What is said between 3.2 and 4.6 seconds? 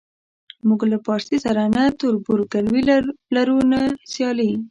لرو نه سیالي.